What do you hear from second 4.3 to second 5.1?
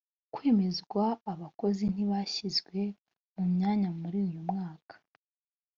mwaka